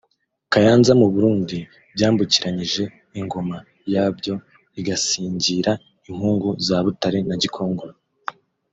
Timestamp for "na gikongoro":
7.29-7.93